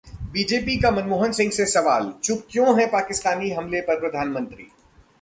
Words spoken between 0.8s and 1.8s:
का मनमोहन सिंह से